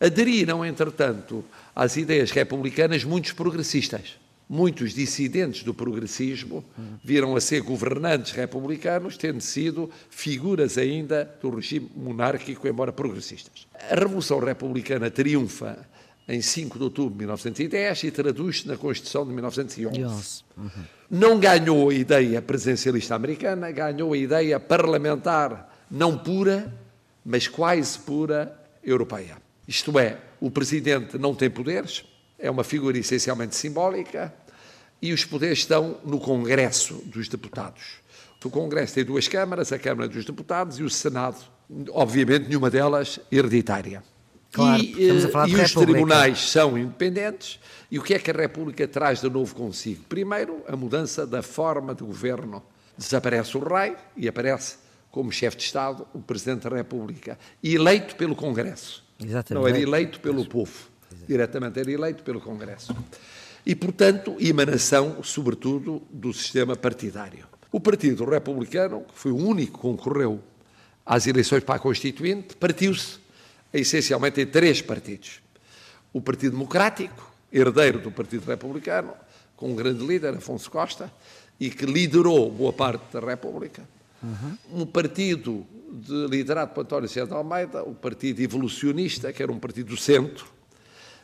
Aderiram, 0.00 0.64
entretanto, 0.64 1.44
às 1.74 1.96
ideias 1.96 2.30
republicanas 2.30 3.04
muitos 3.04 3.32
progressistas. 3.32 4.16
Muitos 4.46 4.92
dissidentes 4.92 5.62
do 5.62 5.72
progressismo 5.72 6.62
viram 7.02 7.34
a 7.34 7.40
ser 7.40 7.62
governantes 7.62 8.32
republicanos, 8.32 9.16
tendo 9.16 9.40
sido 9.40 9.90
figuras 10.10 10.76
ainda 10.76 11.34
do 11.40 11.48
regime 11.48 11.90
monárquico, 11.96 12.68
embora 12.68 12.92
progressistas. 12.92 13.66
A 13.90 13.94
Revolução 13.94 14.38
Republicana 14.38 15.10
triunfa 15.10 15.88
em 16.28 16.40
5 16.40 16.78
de 16.78 16.84
outubro 16.84 17.12
de 17.12 17.18
1910 17.18 18.04
e 18.04 18.10
traduz-se 18.10 18.66
na 18.66 18.76
Constituição 18.76 19.26
de 19.26 19.32
1911. 19.32 20.42
Uhum. 20.56 20.70
Não 21.10 21.38
ganhou 21.38 21.90
a 21.90 21.94
ideia 21.94 22.40
presidencialista 22.40 23.14
americana, 23.14 23.70
ganhou 23.70 24.12
a 24.12 24.16
ideia 24.16 24.58
parlamentar 24.58 25.70
não 25.90 26.16
pura, 26.16 26.74
mas 27.24 27.46
quase 27.46 27.98
pura 27.98 28.58
europeia. 28.82 29.36
Isto 29.68 29.98
é, 29.98 30.18
o 30.40 30.50
presidente 30.50 31.18
não 31.18 31.34
tem 31.34 31.50
poderes, 31.50 32.04
é 32.38 32.50
uma 32.50 32.64
figura 32.64 32.98
essencialmente 32.98 33.54
simbólica 33.54 34.34
e 35.00 35.12
os 35.12 35.24
poderes 35.24 35.58
estão 35.58 35.98
no 36.04 36.18
Congresso 36.18 36.94
dos 37.06 37.28
Deputados. 37.28 38.02
O 38.44 38.50
Congresso 38.50 38.94
tem 38.94 39.04
duas 39.04 39.26
câmaras, 39.26 39.72
a 39.72 39.78
Câmara 39.78 40.06
dos 40.06 40.22
Deputados 40.22 40.78
e 40.78 40.82
o 40.82 40.90
Senado, 40.90 41.38
obviamente 41.90 42.46
nenhuma 42.46 42.68
delas 42.68 43.18
hereditária. 43.32 44.02
Claro, 44.54 44.82
e, 44.82 45.20
falar 45.32 45.48
e 45.48 45.56
os 45.56 45.74
tribunais 45.74 46.50
são 46.50 46.78
independentes. 46.78 47.58
E 47.90 47.98
o 47.98 48.02
que 48.02 48.14
é 48.14 48.18
que 48.20 48.30
a 48.30 48.34
República 48.34 48.86
traz 48.86 49.20
de 49.20 49.28
novo 49.28 49.52
consigo? 49.52 50.04
Primeiro, 50.08 50.62
a 50.68 50.76
mudança 50.76 51.26
da 51.26 51.42
forma 51.42 51.92
de 51.92 52.04
governo. 52.04 52.62
Desaparece 52.96 53.58
o 53.58 53.60
rei 53.60 53.96
e 54.16 54.28
aparece 54.28 54.76
como 55.10 55.32
chefe 55.32 55.56
de 55.56 55.64
Estado 55.64 56.06
o 56.14 56.20
Presidente 56.20 56.68
da 56.68 56.76
República, 56.76 57.36
eleito 57.62 58.14
pelo 58.14 58.36
Congresso. 58.36 59.02
Exatamente. 59.20 59.54
Não 59.60 59.66
era 59.66 59.80
eleito 59.80 60.20
pelo 60.20 60.44
povo, 60.46 60.72
diretamente 61.26 61.80
era 61.80 61.90
eleito 61.90 62.22
pelo 62.22 62.40
Congresso. 62.40 62.94
E, 63.66 63.74
portanto, 63.74 64.36
emanação, 64.38 65.22
sobretudo, 65.24 66.02
do 66.08 66.32
sistema 66.32 66.76
partidário. 66.76 67.46
O 67.72 67.80
Partido 67.80 68.24
Republicano, 68.24 69.00
que 69.00 69.18
foi 69.18 69.32
o 69.32 69.36
único 69.36 69.78
que 69.78 69.82
concorreu 69.82 70.40
às 71.04 71.26
eleições 71.26 71.64
para 71.64 71.74
a 71.74 71.78
Constituinte, 71.80 72.54
partiu-se 72.54 73.23
essencialmente 73.80 74.40
em 74.40 74.46
três 74.46 74.80
partidos. 74.80 75.42
O 76.12 76.20
Partido 76.20 76.52
Democrático, 76.52 77.32
herdeiro 77.52 77.98
do 77.98 78.10
Partido 78.10 78.46
Republicano, 78.46 79.12
com 79.56 79.70
um 79.70 79.74
grande 79.74 80.04
líder, 80.04 80.34
Afonso 80.34 80.70
Costa, 80.70 81.12
e 81.58 81.70
que 81.70 81.86
liderou 81.86 82.50
boa 82.50 82.72
parte 82.72 83.12
da 83.12 83.20
República. 83.20 83.82
Um 84.72 84.86
partido 84.86 85.66
de, 85.92 86.26
liderado 86.26 86.72
por 86.72 86.82
António 86.82 87.08
César 87.08 87.34
Almeida, 87.34 87.82
o 87.82 87.94
Partido 87.94 88.40
Evolucionista, 88.40 89.32
que 89.32 89.42
era 89.42 89.52
um 89.52 89.58
partido 89.58 89.90
do 89.90 89.96
centro, 89.96 90.46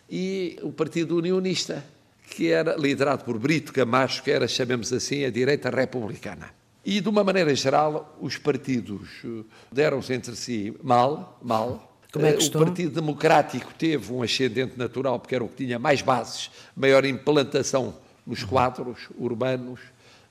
e 0.08 0.58
o 0.62 0.72
Partido 0.72 1.16
Unionista, 1.16 1.84
que 2.30 2.50
era 2.50 2.76
liderado 2.76 3.24
por 3.24 3.38
Brito 3.38 3.72
Camacho, 3.72 4.22
que 4.22 4.30
era, 4.30 4.46
chamemos 4.46 4.92
assim, 4.92 5.24
a 5.24 5.30
direita 5.30 5.70
republicana. 5.70 6.50
E, 6.84 7.00
de 7.00 7.08
uma 7.08 7.22
maneira 7.22 7.54
geral, 7.54 8.16
os 8.20 8.36
partidos 8.38 9.08
eh, 9.24 9.44
deram-se 9.70 10.12
entre 10.14 10.34
si 10.34 10.74
mal, 10.82 11.38
mal. 11.42 11.89
Como 12.12 12.26
é 12.26 12.30
Eh, 12.30 12.38
O? 12.38 12.50
Partido 12.50 12.94
Democrático 12.94 13.72
teve 13.78 14.12
um 14.12 14.22
ascendente 14.22 14.76
natural, 14.78 15.18
porque 15.20 15.34
era 15.34 15.44
o 15.44 15.48
que 15.48 15.64
tinha 15.64 15.78
mais 15.78 16.02
bases, 16.02 16.50
maior 16.76 17.04
implantação 17.04 17.94
nos 18.26 18.42
quadros 18.44 19.08
urbanos 19.18 19.80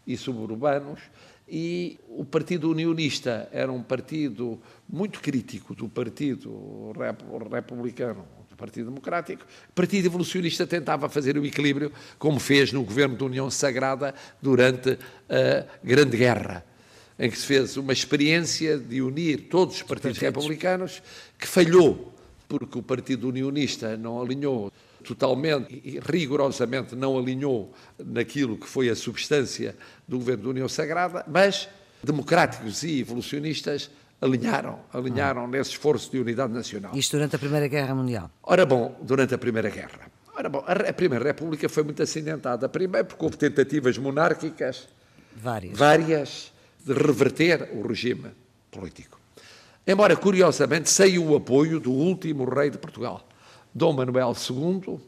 e 0.05 0.17
suburbanos, 0.17 0.99
e 1.47 1.99
o 2.09 2.23
Partido 2.23 2.69
Unionista 2.69 3.49
era 3.51 3.71
um 3.71 3.81
partido 3.81 4.59
muito 4.87 5.19
crítico 5.19 5.73
do 5.73 5.89
Partido 5.89 6.91
Rep- 6.97 7.23
Republicano, 7.51 8.23
do 8.49 8.55
Partido 8.55 8.89
Democrático. 8.89 9.43
O 9.69 9.73
Partido 9.73 10.05
Evolucionista 10.05 10.67
tentava 10.67 11.09
fazer 11.09 11.37
o 11.37 11.45
equilíbrio, 11.45 11.91
como 12.19 12.39
fez 12.39 12.71
no 12.71 12.83
governo 12.83 13.15
da 13.15 13.25
União 13.25 13.49
Sagrada 13.49 14.13
durante 14.41 14.97
a 15.27 15.65
Grande 15.83 16.17
Guerra, 16.17 16.63
em 17.19 17.29
que 17.29 17.37
se 17.37 17.45
fez 17.45 17.75
uma 17.75 17.91
experiência 17.91 18.77
de 18.77 19.01
unir 19.01 19.49
todos 19.49 19.75
os 19.75 19.83
partidos 19.83 20.17
republicanos, 20.17 21.03
que 21.37 21.45
falhou, 21.45 22.13
porque 22.47 22.79
o 22.79 22.81
Partido 22.81 23.27
Unionista 23.27 23.97
não 23.97 24.21
alinhou 24.21 24.71
totalmente 25.03 25.81
e 25.83 25.99
rigorosamente 25.99 26.95
não 26.95 27.17
alinhou 27.17 27.73
naquilo 28.03 28.57
que 28.57 28.67
foi 28.67 28.89
a 28.89 28.95
substância 28.95 29.75
do 30.07 30.17
governo 30.17 30.43
da 30.45 30.49
União 30.49 30.69
Sagrada, 30.69 31.25
mas 31.27 31.67
democráticos 32.01 32.83
e 32.83 33.01
evolucionistas 33.01 33.91
alinharam, 34.21 34.79
alinharam 34.93 35.47
nesse 35.47 35.71
esforço 35.71 36.11
de 36.11 36.19
unidade 36.19 36.53
nacional. 36.53 36.95
Isto 36.95 37.17
durante 37.17 37.35
a 37.35 37.39
Primeira 37.39 37.67
Guerra 37.67 37.93
Mundial. 37.95 38.31
Ora 38.43 38.65
bom, 38.65 38.97
durante 39.01 39.33
a 39.33 39.37
Primeira 39.37 39.69
Guerra. 39.69 40.09
Ora 40.35 40.47
bom, 40.47 40.63
a 40.65 40.93
Primeira 40.93 41.25
República 41.25 41.67
foi 41.67 41.83
muito 41.83 42.01
acidentada. 42.01 42.67
Primeiro 42.69 43.07
porque 43.07 43.23
houve 43.23 43.37
tentativas 43.37 43.97
monárquicas 43.97 44.87
Várias. 45.35 45.77
várias 45.77 46.51
de 46.85 46.93
reverter 46.93 47.69
o 47.73 47.87
regime 47.87 48.31
político. 48.71 49.19
Embora, 49.85 50.15
curiosamente, 50.15 50.89
sem 50.89 51.17
o 51.17 51.35
apoio 51.35 51.79
do 51.79 51.91
último 51.91 52.45
rei 52.45 52.69
de 52.69 52.77
Portugal, 52.77 53.27
Dom 53.73 53.93
Manuel 53.93 54.33
II, 54.33 54.99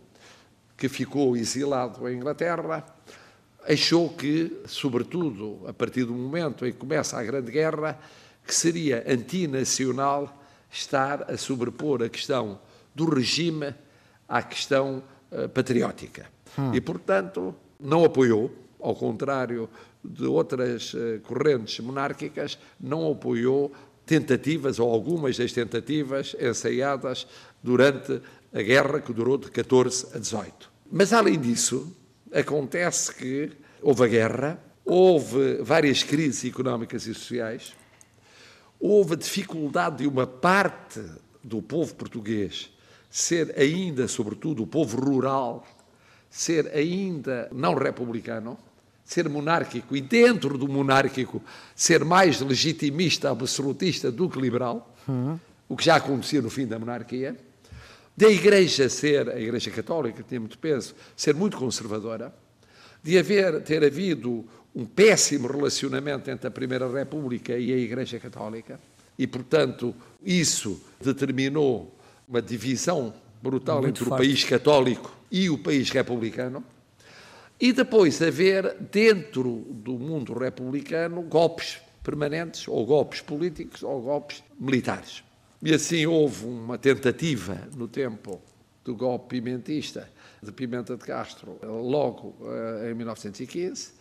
que 0.78 0.90
ficou 0.90 1.38
exilado 1.38 2.08
em 2.10 2.16
Inglaterra, 2.16 2.84
achou 3.68 4.10
que, 4.10 4.62
sobretudo 4.66 5.62
a 5.68 5.74
partir 5.74 6.06
do 6.06 6.14
momento 6.14 6.66
em 6.66 6.72
que 6.72 6.80
começa 6.80 7.20
a 7.20 7.24
Grande 7.24 7.52
Guerra, 7.52 8.00
que 8.46 8.56
seria 8.56 9.04
antinacional 9.08 10.36
estar 10.72 11.30
a 11.32 11.38
sobrepor 11.38 12.02
a 12.02 12.10
questão 12.10 12.60
do 12.96 13.06
regime 13.06 13.76
à 14.28 14.42
questão 14.42 15.04
eh, 15.32 15.48
patriótica. 15.48 16.26
E, 16.74 16.82
portanto, 16.82 17.56
não 17.80 18.04
apoiou, 18.04 18.52
ao 18.82 18.96
contrário 18.96 19.70
de 20.04 20.26
outras 20.26 20.94
eh, 20.96 21.20
correntes 21.24 21.80
monárquicas, 21.80 22.58
não 22.80 23.12
apoiou 23.12 23.72
tentativas, 24.06 24.80
ou 24.80 24.92
algumas 24.92 25.38
das 25.38 25.54
tentativas 25.54 26.36
ensaiadas 26.40 27.28
durante 27.62 28.22
a 28.54 28.62
guerra 28.62 29.00
que 29.00 29.14
durou 29.14 29.38
de 29.38 29.50
14 29.52 30.08
a 30.16 30.20
18. 30.20 30.72
Mas, 30.92 31.14
além 31.14 31.40
disso, 31.40 31.96
acontece 32.34 33.14
que 33.16 33.52
houve 33.82 34.04
a 34.04 34.08
guerra, 34.08 34.64
houve 34.84 35.62
várias 35.62 36.04
crises 36.04 36.44
económicas 36.44 37.06
e 37.06 37.14
sociais, 37.14 37.74
houve 38.80 39.14
a 39.14 39.18
dificuldade 39.18 39.98
de 39.98 40.08
uma 40.08 40.26
parte 40.26 41.02
do 41.44 41.62
povo 41.62 41.94
português 41.96 42.72
ser 43.12 43.54
ainda, 43.60 44.08
sobretudo 44.08 44.64
o 44.64 44.68
povo 44.68 44.98
rural, 45.02 45.68
ser 46.30 46.68
ainda 46.74 47.50
não 47.52 47.74
republicano, 47.74 48.58
ser 49.12 49.28
monárquico 49.28 49.94
e 49.94 50.00
dentro 50.00 50.58
do 50.58 50.70
monárquico 50.70 51.44
ser 51.76 52.06
mais 52.06 52.40
legitimista, 52.40 53.30
absolutista 53.30 54.10
do 54.10 54.30
que 54.30 54.40
liberal, 54.40 54.96
o 55.68 55.76
que 55.76 55.84
já 55.84 55.98
acontecia 55.98 56.42
no 56.42 56.50
fim 56.50 56.66
da 56.66 56.80
monarquia, 56.80 57.36
da 58.16 58.30
Igreja 58.30 58.88
ser, 58.88 59.28
a 59.30 59.38
Igreja 59.38 59.70
Católica 59.70 60.24
tinha 60.26 60.40
muito 60.40 60.58
peso, 60.58 60.96
ser 61.14 61.36
muito 61.36 61.58
conservadora, 61.58 62.34
de 63.04 63.18
haver, 63.18 63.62
ter 63.64 63.84
havido 63.84 64.46
um 64.74 64.86
péssimo 64.86 65.46
relacionamento 65.46 66.32
entre 66.32 66.48
a 66.48 66.52
Primeira 66.52 66.90
República 66.90 67.58
e 67.58 67.74
a 67.74 67.78
Igreja 67.78 68.18
Católica, 68.18 68.80
e, 69.20 69.28
portanto, 69.28 69.94
isso 70.24 70.82
determinou 71.04 71.94
uma 72.30 72.42
divisão 72.42 73.14
brutal 73.44 73.82
Muito 73.82 73.90
entre 73.90 74.06
forte. 74.06 74.22
o 74.22 74.26
país 74.26 74.44
católico 74.46 75.14
e 75.30 75.50
o 75.50 75.58
país 75.58 75.90
republicano, 75.90 76.64
e 77.62 77.72
depois 77.72 78.20
haver, 78.24 78.76
dentro 78.92 79.68
do 79.70 79.94
mundo 79.94 80.34
republicano, 80.34 81.22
golpes 81.22 81.80
permanentes, 82.02 82.68
ou 82.68 82.84
golpes 82.84 83.22
políticos, 83.22 83.84
ou 83.84 84.02
golpes 84.02 84.44
militares. 84.60 85.24
E 85.62 85.72
assim 85.72 86.08
houve 86.08 86.48
uma 86.48 86.80
tentativa 86.80 87.62
no 87.78 87.88
tempo 87.88 88.42
do 88.84 88.96
golpe 88.96 89.36
pimentista 89.36 90.10
de 90.42 90.52
Pimenta 90.52 90.98
de 90.98 91.06
Castro, 91.06 91.60
logo 91.62 92.36
eh, 92.82 92.90
em 92.90 92.96
1915. 92.96 93.92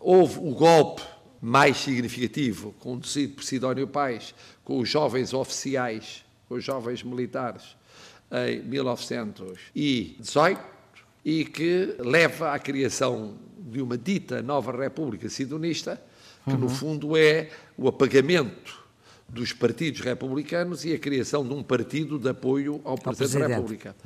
Houve 0.00 0.38
o 0.38 0.54
golpe 0.54 1.02
mais 1.38 1.76
significativo, 1.76 2.72
conduzido 2.78 3.34
por 3.34 3.44
Sidónio 3.44 3.86
Pais, 3.86 4.34
com 4.64 4.78
os 4.78 4.88
jovens 4.88 5.34
oficiais, 5.34 6.24
com 6.48 6.54
os 6.54 6.64
jovens 6.64 7.02
militares, 7.02 7.76
em 8.48 8.62
1918, 8.62 10.71
e 11.24 11.44
que 11.44 11.94
leva 11.98 12.52
à 12.52 12.58
criação 12.58 13.34
de 13.58 13.80
uma 13.80 13.96
dita 13.96 14.42
nova 14.42 14.72
República 14.72 15.28
Sidonista, 15.28 16.00
que 16.44 16.56
no 16.56 16.68
fundo 16.68 17.16
é 17.16 17.48
o 17.76 17.88
apagamento 17.88 18.82
dos 19.28 19.52
partidos 19.52 20.00
republicanos 20.00 20.84
e 20.84 20.92
a 20.92 20.98
criação 20.98 21.46
de 21.46 21.54
um 21.54 21.62
partido 21.62 22.18
de 22.18 22.28
apoio 22.28 22.80
ao 22.84 22.98
Presidente, 22.98 23.40
da. 23.40 23.46
República, 23.48 23.96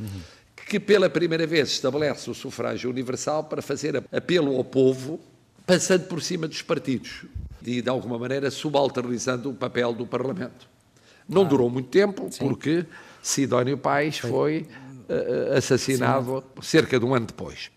que 0.68 0.78
pela 0.78 1.11
primeira 1.11 1.46
vez 1.46 1.70
estabelece 1.70 2.30
o 2.30 2.35
sufrágio 2.35 2.90
universal 2.90 3.44
para 3.44 3.61
fazer 3.61 3.96
apelo 4.12 4.56
ao 4.56 4.62
povo, 4.62 5.18
passando 5.66 6.06
por 6.06 6.23
cima 6.23 6.46
dos 6.46 6.62
partidos 6.62 7.25
e, 7.64 7.82
de 7.82 7.88
alguma 7.88 8.18
maneira, 8.18 8.50
subalternizando 8.50 9.50
o 9.50 9.54
papel 9.54 9.92
do 9.92 10.06
Parlamento. 10.06 10.68
Não 11.28 11.44
durou 11.44 11.68
muito 11.68 11.88
tempo, 11.88 12.30
porque 12.38 12.87
Sidónio 13.20 13.76
Pais 13.76 14.18
foi. 14.18 14.66
eh, 14.70 14.86
assassinado 15.56 16.44
cerca 16.62 16.98
de 16.98 17.04
um 17.04 17.14
ano 17.14 17.26
depois. 17.26 17.70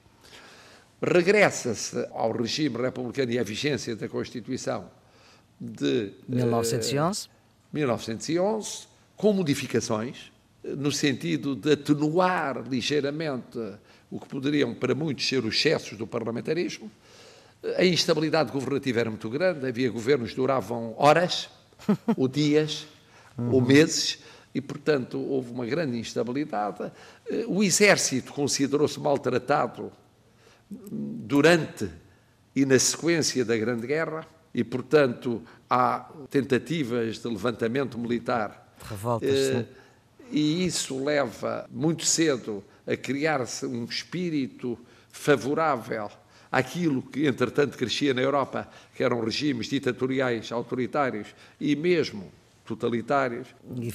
Regressa-se 1.01 2.07
ao 2.11 2.31
regime 2.31 2.77
republicano 2.77 3.31
e 3.31 3.39
à 3.39 3.43
vigência 3.43 3.95
da 3.95 4.09
Constituição 4.09 4.89
de 5.59 6.07
eh, 6.07 6.11
1911. 6.27 7.29
1911, 7.71 8.87
com 9.15 9.31
modificações, 9.31 10.31
eh, 10.63 10.75
no 10.75 10.91
sentido 10.91 11.55
de 11.55 11.73
atenuar 11.73 12.63
ligeiramente 12.67 13.59
o 14.11 14.19
que 14.19 14.27
poderiam 14.27 14.73
para 14.73 14.93
muitos 14.93 15.27
ser 15.27 15.45
os 15.45 15.55
excessos 15.55 15.97
do 15.97 16.05
parlamentarismo. 16.05 16.91
A 17.77 17.85
instabilidade 17.85 18.51
governativa 18.51 18.99
era 19.01 19.09
muito 19.09 19.29
grande, 19.29 19.67
havia 19.67 19.89
governos 19.89 20.31
que 20.31 20.35
duravam 20.35 20.95
horas, 20.97 21.49
ou 22.17 22.27
dias, 22.27 22.87
ou 23.37 23.61
meses, 23.61 24.19
e, 24.53 24.61
portanto, 24.61 25.19
houve 25.19 25.51
uma 25.51 25.65
grande 25.65 25.97
instabilidade. 25.97 26.91
Eh, 27.29 27.45
O 27.47 27.63
exército 27.63 28.33
considerou-se 28.33 28.99
maltratado 28.99 29.91
durante 30.69 31.89
e 32.55 32.65
na 32.65 32.77
sequência 32.79 33.45
da 33.45 33.57
Grande 33.57 33.87
Guerra. 33.87 34.25
e, 34.53 34.63
portanto, 34.63 35.43
há 35.69 36.09
tentativas 36.29 37.19
de 37.19 37.27
levantamento 37.27 37.99
militar. 37.99 38.75
Revoltas, 38.83 39.29
eh, 39.29 39.65
e 40.31 40.65
isso 40.65 41.03
leva 41.03 41.67
muito 41.71 42.03
cedo 42.03 42.63
a 42.87 42.95
criar-se 42.97 43.65
um 43.67 43.85
espírito 43.85 44.77
favorável 45.11 46.09
àquilo 46.51 47.03
que, 47.03 47.27
entretanto, 47.27 47.77
crescia 47.77 48.13
na 48.13 48.21
Europa, 48.21 48.67
que 48.95 49.03
eram 49.03 49.23
regimes 49.23 49.67
ditatoriais, 49.67 50.51
autoritários 50.51 51.27
e 51.59 51.75
mesmo 51.75 52.31
totalitários, 52.69 53.47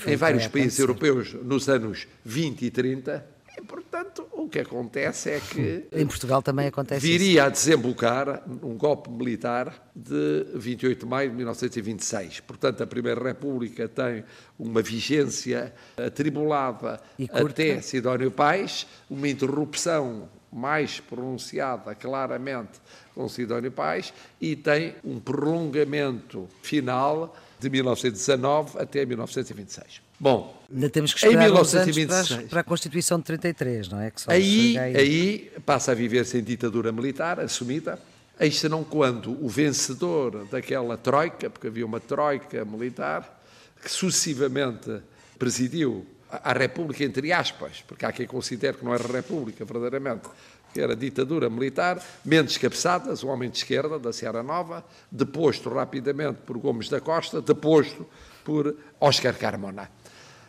em 0.07 0.17
vários 0.17 0.49
países 0.49 0.79
europeus 0.81 1.33
nos 1.33 1.69
anos 1.69 2.09
20 2.25 2.65
e 2.65 2.71
30. 2.71 3.35
E, 3.57 3.63
portanto, 3.63 4.27
o 4.33 4.49
que 4.49 4.59
acontece 4.59 5.31
é 5.31 5.41
que. 5.41 5.87
Em 5.95 6.05
Portugal 6.05 6.43
também 6.43 6.67
acontece 6.67 7.07
Viria 7.07 7.43
isso. 7.43 7.47
a 7.47 7.49
desembocar 7.49 8.43
um 8.61 8.77
golpe 8.77 9.09
militar 9.09 9.73
de 9.95 10.45
28 10.57 10.99
de 10.99 11.07
maio 11.07 11.31
de 11.31 11.37
1926. 11.37 12.41
Portanto, 12.41 12.83
a 12.83 12.87
Primeira 12.87 13.23
República 13.23 13.87
tem 13.87 14.25
uma 14.59 14.83
vigência 14.83 15.73
atribulada 15.97 17.01
até 17.33 17.81
Sidónio 17.81 18.33
Pais, 18.33 18.89
uma 19.09 19.29
interrupção 19.29 20.29
mais 20.53 20.99
pronunciada 20.99 21.95
claramente 21.95 22.81
com 23.15 23.29
Sidónio 23.29 23.71
Pais 23.71 24.13
e 24.41 24.57
tem 24.57 24.95
um 25.05 25.21
prolongamento 25.21 26.49
final 26.61 27.37
de 27.65 27.71
1919 27.71 28.79
até 28.79 29.05
1926. 29.05 30.03
Bom, 30.21 30.63
ainda 30.73 30.91
temos 30.91 31.13
que 31.13 31.19
esperar 31.19 31.43
em 31.43 31.47
1926, 31.47 32.49
para, 32.49 32.61
a 32.61 32.65
Constituição 32.65 33.19
de 33.19 33.25
33, 33.25 33.89
não 33.89 34.01
é? 34.01 34.11
Que 34.11 34.23
aí, 34.27 34.79
aí... 34.79 34.97
aí 34.97 35.53
passa 35.65 35.93
a 35.93 35.95
viver-se 35.95 36.39
em 36.39 36.43
ditadura 36.43 36.93
militar 36.93 37.41
assumida. 37.41 37.99
Eis 38.39 38.63
não 38.65 38.83
quando 38.83 39.31
o 39.45 39.49
vencedor 39.49 40.47
daquela 40.51 40.97
troika, 40.97 41.49
porque 41.49 41.69
havia 41.69 41.87
uma 41.87 42.01
troika 42.01 42.65
militar, 42.65 43.43
que 43.83 43.91
sucessivamente 43.91 45.01
presidiu 45.39 46.07
a 46.31 46.53
República, 46.53 47.05
entre 47.05 47.33
aspas, 47.33 47.85
porque 47.87 48.05
há 48.05 48.13
quem 48.13 48.27
considere 48.27 48.77
que 48.77 48.85
não 48.85 48.93
era 48.93 49.07
República, 49.07 49.65
verdadeiramente, 49.65 50.29
que 50.75 50.81
era 50.81 50.97
ditadura 50.97 51.49
militar, 51.49 52.05
Mendes 52.25 52.59
Cabeçadas, 52.59 53.23
um 53.23 53.29
homem 53.29 53.49
de 53.49 53.59
esquerda 53.59 53.97
da 53.97 54.13
Serra 54.13 54.43
Nova, 54.43 54.85
deposto 55.09 55.71
rapidamente 55.71 56.41
por 56.45 56.59
Gomes 56.59 56.89
da 56.89 57.01
Costa, 57.01 57.41
deposto 57.41 58.05
por 58.43 58.77
Oscar 59.01 59.39
Carmona. 59.39 59.89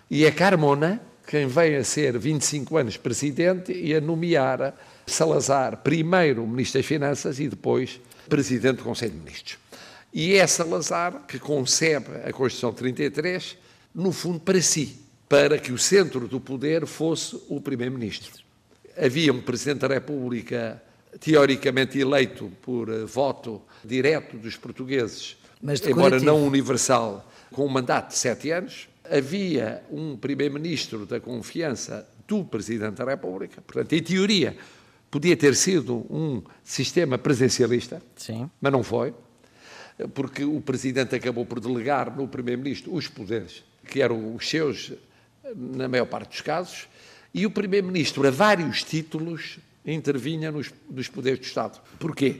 E 0.09 0.25
é 0.25 0.31
Carmona 0.31 0.99
quem 1.27 1.45
vem 1.45 1.75
a 1.75 1.83
ser 1.83 2.17
25 2.17 2.75
anos 2.75 2.97
presidente 2.97 3.71
e 3.71 3.93
a 3.93 4.01
nomear 4.01 4.75
Salazar 5.05 5.77
primeiro 5.77 6.45
ministro 6.47 6.79
das 6.79 6.87
Finanças 6.87 7.39
e 7.39 7.47
depois 7.47 8.01
presidente 8.27 8.77
do 8.77 8.83
Conselho 8.83 9.11
de 9.11 9.19
Ministros. 9.19 9.59
E 10.11 10.33
é 10.33 10.47
Salazar 10.47 11.23
que 11.27 11.37
concebe 11.37 12.07
a 12.25 12.33
Constituição 12.33 12.73
33, 12.73 13.57
no 13.93 14.11
fundo, 14.11 14.39
para 14.39 14.59
si, 14.61 14.97
para 15.29 15.59
que 15.59 15.71
o 15.71 15.77
centro 15.77 16.27
do 16.27 16.39
poder 16.39 16.87
fosse 16.87 17.39
o 17.47 17.61
primeiro-ministro 17.61 18.44
havia 18.97 19.33
um 19.33 19.41
Presidente 19.41 19.79
da 19.79 19.87
República 19.87 20.81
teoricamente 21.19 21.97
eleito 21.99 22.51
por 22.61 22.89
uh, 22.89 23.07
voto 23.07 23.61
direto 23.83 24.37
dos 24.37 24.55
portugueses, 24.57 25.37
embora 25.87 26.19
não 26.19 26.45
universal, 26.45 27.29
com 27.51 27.65
um 27.65 27.69
mandato 27.69 28.09
de 28.09 28.17
sete 28.17 28.51
anos. 28.51 28.89
Havia 29.09 29.83
um 29.91 30.17
Primeiro-Ministro 30.17 31.05
da 31.05 31.19
confiança 31.19 32.07
do 32.27 32.43
Presidente 32.43 32.95
da 32.95 33.05
República, 33.05 33.61
portanto, 33.61 33.93
em 33.93 34.01
teoria, 34.01 34.57
podia 35.11 35.37
ter 35.37 35.55
sido 35.55 36.05
um 36.09 36.41
sistema 36.63 37.17
presencialista, 37.17 38.01
Sim. 38.15 38.49
mas 38.59 38.71
não 38.71 38.83
foi, 38.83 39.13
porque 40.13 40.43
o 40.43 40.59
Presidente 40.59 41.15
acabou 41.15 41.45
por 41.45 41.59
delegar 41.59 42.15
no 42.15 42.27
Primeiro-Ministro 42.27 42.93
os 42.93 43.07
poderes, 43.07 43.63
que 43.87 44.01
eram 44.01 44.35
os 44.35 44.49
seus, 44.49 44.91
na 45.55 45.87
maior 45.87 46.07
parte 46.07 46.31
dos 46.31 46.41
casos, 46.41 46.87
e 47.35 47.45
o 47.45 47.51
Primeiro-Ministro, 47.51 48.25
a 48.25 48.31
vários 48.31 48.81
títulos, 48.81 49.59
intervinha 49.85 50.49
nos, 50.53 50.71
nos 50.89 51.09
poderes 51.09 51.39
do 51.39 51.45
Estado. 51.45 51.81
Porquê? 51.99 52.37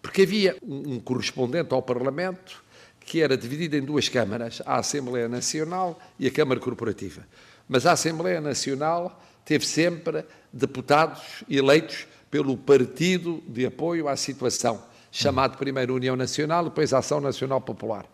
Porque 0.00 0.22
havia 0.22 0.56
um, 0.62 0.94
um 0.94 1.00
correspondente 1.00 1.74
ao 1.74 1.82
Parlamento 1.82 2.62
que 3.00 3.20
era 3.20 3.36
dividido 3.36 3.74
em 3.74 3.82
duas 3.82 4.08
câmaras, 4.08 4.62
a 4.64 4.76
Assembleia 4.76 5.28
Nacional 5.28 5.98
e 6.20 6.28
a 6.28 6.30
Câmara 6.30 6.60
Corporativa. 6.60 7.26
Mas 7.68 7.84
a 7.84 7.92
Assembleia 7.92 8.40
Nacional 8.40 9.20
teve 9.44 9.66
sempre 9.66 10.24
deputados 10.52 11.42
eleitos 11.50 12.06
pelo 12.30 12.56
Partido 12.56 13.42
de 13.48 13.66
Apoio 13.66 14.06
à 14.06 14.14
Situação, 14.14 14.80
chamado 15.10 15.58
primeiro 15.58 15.96
União 15.96 16.14
Nacional, 16.14 16.62
depois 16.62 16.92
Ação 16.92 17.20
Nacional 17.20 17.60
Popular. 17.60 18.06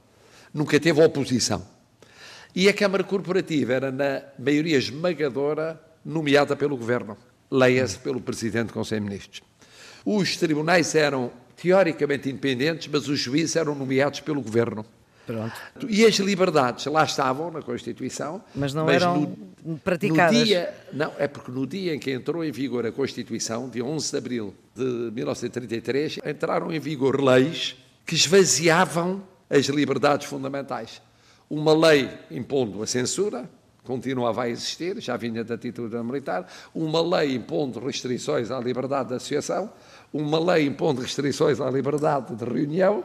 Nunca 0.55 0.81
teve 0.81 1.05
oposição. 1.05 1.67
E 2.55 2.67
a 2.67 2.73
Câmara 2.73 3.05
Corporativa 3.05 3.75
era, 3.75 3.93
na 3.93 4.23
maioria 4.39 4.79
esmagadora, 4.79 5.79
nomeada 6.05 6.55
pelo 6.55 6.77
Governo, 6.77 7.17
leia-se 7.51 7.99
pelo 7.99 8.21
Presidente 8.21 8.69
do 8.69 8.73
Conselho 8.73 9.03
de 9.03 9.07
Ministros. 9.07 9.43
Os 10.05 10.37
tribunais 10.37 10.95
eram 10.95 11.31
teoricamente 11.57 12.29
independentes, 12.29 12.89
mas 12.93 13.09
os 13.09 13.19
juízes 13.19 13.57
eram 13.57 13.75
nomeados 13.75 14.21
pelo 14.21 14.41
Governo. 14.43 14.85
Pronto. 15.27 15.55
E 15.89 16.05
as 16.05 16.17
liberdades 16.17 16.85
lá 16.87 17.05
estavam 17.05 17.51
na 17.51 17.63
Constituição, 17.63 18.43
mas 18.55 18.75
não 18.75 18.85
mas 18.85 18.97
eram 18.97 19.35
no, 19.65 19.79
praticadas. 19.79 20.39
No 20.39 20.45
dia, 20.45 20.75
não, 20.93 21.13
é 21.19 21.27
porque 21.27 21.51
no 21.51 21.67
dia 21.67 21.95
em 21.95 21.99
que 21.99 22.13
entrou 22.13 22.45
em 22.45 22.53
vigor 22.53 22.85
a 22.85 22.93
Constituição, 22.93 23.71
dia 23.71 23.85
11 23.85 24.11
de 24.11 24.17
abril 24.19 24.55
de 24.75 24.83
1933, 24.83 26.19
entraram 26.27 26.71
em 26.71 26.79
vigor 26.79 27.23
leis 27.23 27.75
que 28.05 28.15
esvaziavam 28.15 29.23
as 29.49 29.67
liberdades 29.67 30.27
fundamentais. 30.27 31.01
Uma 31.49 31.73
lei 31.75 32.11
impondo 32.31 32.83
a 32.83 32.87
censura, 32.87 33.49
continuava 33.85 34.45
a 34.45 34.49
existir, 34.49 35.01
já 35.01 35.17
vinha 35.17 35.45
da 35.45 35.57
ditadura 35.57 36.03
militar, 36.03 36.51
uma 36.75 37.01
lei 37.19 37.35
impondo 37.35 37.79
restrições 37.79 38.51
à 38.51 38.59
liberdade 38.59 39.11
de 39.11 39.15
associação, 39.15 39.71
uma 40.13 40.39
lei 40.39 40.67
impondo 40.67 41.03
restrições 41.03 41.61
à 41.61 41.71
liberdade 41.71 42.35
de 42.35 42.45
reunião 42.45 43.05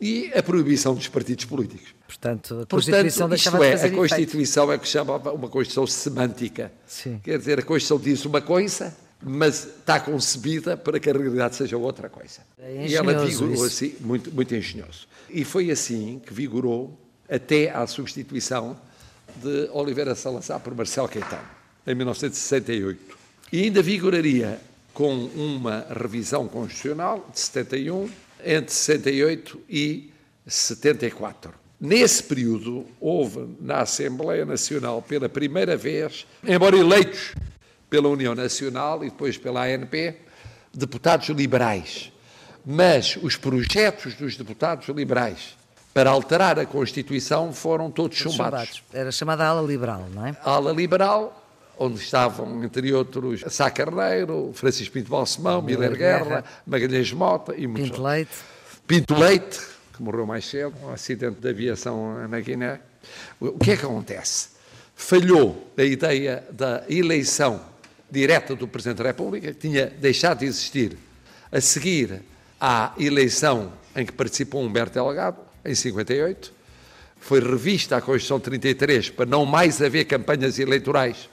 e 0.00 0.30
a 0.34 0.42
proibição 0.42 0.94
dos 0.94 1.08
partidos 1.08 1.44
políticos. 1.44 1.94
Portanto, 2.06 2.60
a 2.62 2.66
Constituição 2.66 3.28
Portanto, 3.28 3.38
isto 3.38 3.62
é, 3.62 3.86
a 3.86 3.90
Constituição 3.90 4.64
efeito. 4.64 4.72
é 4.72 4.76
o 4.76 4.80
que 4.80 4.86
se 4.86 4.92
chama 4.92 5.16
uma 5.32 5.48
Constituição 5.48 5.86
semântica. 5.86 6.72
Sim. 6.86 7.20
Quer 7.22 7.38
dizer, 7.38 7.58
a 7.58 7.62
Constituição 7.62 7.98
diz 7.98 8.24
uma 8.24 8.40
coisa, 8.40 8.96
mas 9.22 9.64
está 9.64 10.00
concebida 10.00 10.76
para 10.76 10.98
que 10.98 11.10
a 11.10 11.12
realidade 11.12 11.54
seja 11.54 11.76
outra 11.76 12.08
coisa. 12.08 12.40
É 12.58 12.86
e 12.86 12.94
ela 12.94 13.24
vigorou 13.24 13.54
isso. 13.54 13.64
assim, 13.64 13.94
muito, 14.00 14.32
muito 14.32 14.54
engenhoso. 14.54 15.06
E 15.28 15.44
foi 15.44 15.70
assim 15.70 16.20
que 16.24 16.32
vigorou 16.32 16.98
até 17.28 17.70
à 17.70 17.86
substituição 17.86 18.76
de 19.36 19.68
Oliveira 19.72 20.14
Salazar 20.14 20.60
por 20.60 20.74
Marcelo 20.74 21.08
Caetano, 21.08 21.48
em 21.86 21.94
1968. 21.94 23.18
E 23.52 23.64
ainda 23.64 23.82
vigoraria 23.82 24.60
com 24.92 25.14
uma 25.26 25.86
revisão 25.88 26.46
constitucional 26.48 27.28
de 27.32 27.40
71, 27.40 28.10
entre 28.44 28.72
68 28.72 29.60
e 29.68 30.12
74. 30.46 31.52
Nesse 31.80 32.22
período, 32.22 32.86
houve 33.00 33.56
na 33.60 33.80
Assembleia 33.80 34.44
Nacional, 34.44 35.00
pela 35.00 35.28
primeira 35.28 35.76
vez, 35.76 36.26
embora 36.46 36.76
eleitos 36.76 37.34
pela 37.88 38.08
União 38.08 38.34
Nacional 38.34 39.02
e 39.02 39.10
depois 39.10 39.38
pela 39.38 39.64
ANP, 39.64 40.14
deputados 40.72 41.28
liberais. 41.30 42.12
Mas 42.64 43.18
os 43.22 43.36
projetos 43.36 44.14
dos 44.14 44.36
deputados 44.36 44.88
liberais 44.88 45.56
para 45.92 46.10
alterar 46.10 46.58
a 46.58 46.66
Constituição 46.66 47.52
foram 47.52 47.90
todos, 47.90 48.18
todos 48.18 48.34
chumbados. 48.34 48.68
chumbados. 48.68 48.82
Era 48.92 49.10
chamada 49.10 49.46
ala 49.46 49.66
liberal, 49.66 50.08
não 50.12 50.26
é? 50.26 50.36
A 50.42 50.50
ala 50.50 50.72
liberal, 50.72 51.44
onde 51.78 51.98
estavam, 52.00 52.62
entre 52.62 52.92
outros, 52.92 53.42
Sá 53.48 53.70
Carneiro, 53.70 54.52
Francisco 54.54 54.92
Pinto 54.94 55.10
Balsemão, 55.10 55.60
Miller 55.62 55.96
Guerra, 55.96 56.24
Guerra, 56.24 56.44
Magalhães 56.66 57.12
Mota 57.12 57.54
e 57.56 57.66
muitos 57.66 57.90
Pinto 57.90 58.02
Leite. 58.02 58.30
Pinto 58.86 59.14
Leite, 59.14 59.60
que 59.96 60.02
morreu 60.02 60.26
mais 60.26 60.44
cedo, 60.46 60.74
um 60.82 60.90
acidente 60.90 61.40
de 61.40 61.48
aviação 61.48 62.28
na 62.28 62.40
Guiné. 62.40 62.80
O 63.40 63.58
que 63.58 63.72
é 63.72 63.76
que 63.76 63.84
acontece? 63.84 64.50
Falhou 64.94 65.72
a 65.76 65.82
ideia 65.82 66.44
da 66.50 66.84
eleição 66.88 67.60
direta 68.10 68.54
do 68.54 68.68
Presidente 68.68 68.98
da 68.98 69.04
República, 69.04 69.52
que 69.52 69.58
tinha 69.58 69.86
deixado 69.86 70.40
de 70.40 70.46
existir 70.46 70.98
a 71.50 71.60
seguir 71.60 72.22
à 72.60 72.92
eleição 72.98 73.72
em 73.96 74.04
que 74.04 74.12
participou 74.12 74.62
Humberto 74.62 74.94
Delgado, 74.94 75.38
em 75.64 75.74
58, 75.74 76.52
foi 77.20 77.40
revista 77.40 77.96
a 77.96 78.00
Constituição 78.00 78.40
33 78.40 79.10
para 79.10 79.26
não 79.26 79.44
mais 79.44 79.80
haver 79.82 80.04
campanhas 80.06 80.58
eleitorais 80.58 81.28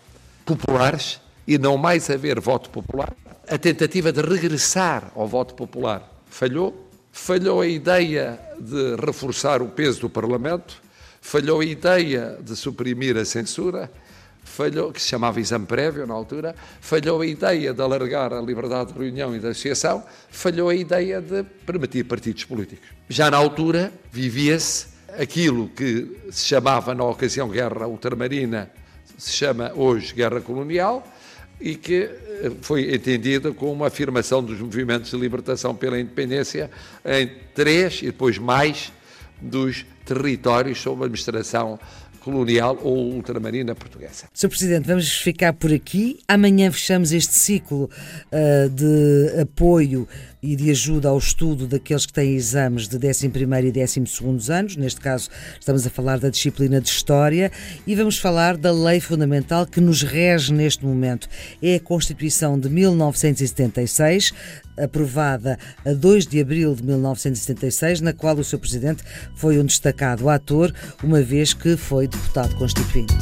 populares 0.46 1.20
e 1.48 1.58
não 1.58 1.78
mais 1.78 2.10
haver 2.10 2.40
voto 2.40 2.70
popular. 2.70 3.16
A 3.48 3.58
tentativa 3.58 4.12
de 4.12 4.22
regressar 4.22 5.12
ao 5.16 5.28
voto 5.28 5.54
popular 5.54 6.08
falhou. 6.30 6.86
Falhou 7.12 7.62
a 7.62 7.68
ideia 7.68 8.40
de 8.60 8.96
reforçar 9.04 9.62
o 9.62 9.70
peso 9.70 10.02
do 10.02 10.10
Parlamento, 10.10 10.82
falhou 11.22 11.62
a 11.62 11.66
ideia 11.66 12.38
de 12.42 12.56
suprimir 12.56 13.18
a 13.18 13.26
censura, 13.26 13.90
falhou, 14.48 14.92
que 14.92 15.02
se 15.02 15.08
chamava 15.08 15.40
exame 15.40 15.66
prévio 15.66 16.08
na 16.08 16.14
altura, 16.14 16.56
falhou 16.82 17.22
a 17.22 17.26
ideia 17.26 17.74
de 17.74 17.82
alargar 17.82 18.34
a 18.34 18.42
liberdade 18.42 18.94
de 18.94 19.00
reunião 19.00 19.36
e 19.36 19.40
de 19.40 19.48
associação, 19.48 20.04
falhou 20.30 20.70
a 20.70 20.76
ideia 20.76 21.22
de 21.22 21.44
permitir 21.66 22.04
partidos 22.06 22.46
políticos. 22.46 22.88
Já 23.08 23.30
na 23.30 23.38
altura 23.38 23.92
vivia-se 24.12 24.88
aquilo 25.20 25.70
que 25.70 26.18
se 26.32 26.46
chamava 26.46 26.96
na 26.96 27.04
ocasião 27.04 27.50
guerra 27.50 27.88
ultramarina, 27.88 28.72
se 29.18 29.32
chama 29.32 29.72
hoje 29.76 30.14
guerra 30.14 30.42
colonial, 30.42 31.06
e 31.60 31.76
que 31.76 32.04
eh, 32.04 32.52
foi 32.62 32.94
entendida 32.94 33.52
como 33.52 33.74
uma 33.74 33.88
afirmação 33.88 34.44
dos 34.44 34.60
movimentos 34.60 35.10
de 35.10 35.18
libertação 35.18 35.76
pela 35.76 36.00
independência 36.00 36.70
em 37.04 37.32
três 37.54 38.02
e 38.02 38.08
depois 38.08 38.38
mais 38.38 38.92
dos 39.42 39.86
territórios 40.06 40.80
sob 40.80 41.04
administração 41.04 41.80
colonial 42.28 42.78
ou 42.84 43.14
ultramarina 43.14 43.74
portuguesa. 43.74 44.26
Sr. 44.34 44.50
Presidente, 44.50 44.86
vamos 44.86 45.10
ficar 45.10 45.54
por 45.54 45.72
aqui. 45.72 46.20
Amanhã 46.28 46.70
fechamos 46.70 47.14
este 47.14 47.34
ciclo 47.34 47.90
uh, 48.32 48.70
de 48.70 49.42
apoio 49.42 50.06
e 50.44 50.56
de 50.56 50.70
ajuda 50.70 51.08
ao 51.08 51.18
estudo 51.18 51.68
daqueles 51.68 52.06
que 52.06 52.12
têm 52.12 52.36
exames 52.36 52.88
de 52.88 52.98
11 52.98 53.28
e 53.28 53.32
12 54.02 54.52
anos. 54.52 54.76
Neste 54.76 55.00
caso, 55.00 55.30
estamos 55.58 55.88
a 55.88 55.90
falar 55.90 56.20
da 56.20 56.30
disciplina 56.30 56.82
de 56.82 56.90
História 56.90 57.50
e 57.86 57.96
vamos 57.96 58.18
falar 58.18 58.58
da 58.58 58.72
lei 58.72 59.00
fundamental 59.00 59.66
que 59.66 59.80
nos 59.80 60.04
rege 60.04 60.54
neste 60.54 60.86
momento. 60.86 61.30
É 61.62 61.76
a 61.76 61.80
Constituição 61.80 62.60
de 62.60 62.70
1976, 62.70 64.34
aprovada 64.78 65.58
a 65.86 65.94
2 65.94 66.28
de 66.28 66.40
abril 66.40 66.76
de 66.76 66.84
1976, 66.84 68.02
na 68.02 68.14
qual 68.14 68.38
o 68.38 68.44
seu 68.44 68.60
presidente 68.60 69.04
foi 69.36 69.60
um 69.60 69.66
destacado 69.66 70.30
ator, 70.30 70.74
uma 71.04 71.22
vez 71.22 71.54
que 71.54 71.76
foi 71.76 72.08
deputado 72.08 72.56
constituinte. 72.56 73.16